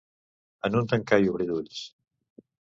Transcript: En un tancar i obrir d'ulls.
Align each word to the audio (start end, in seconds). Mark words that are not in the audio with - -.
En 0.69 0.77
un 0.79 0.89
tancar 0.93 1.19
i 1.25 1.29
obrir 1.35 1.47
d'ulls. 1.51 1.83